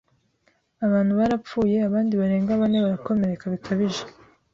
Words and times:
Abantu 0.85 1.11
barapfuye 1.19 1.77
abandi 1.87 2.13
barenga 2.21 2.59
bane 2.61 2.77
barakomereka 2.85 3.45
bikabije, 3.53 4.03